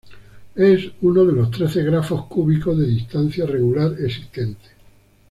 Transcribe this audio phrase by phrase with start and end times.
[0.55, 4.71] Es uno de los trece grafos cúbicos de distancia-regular existentes.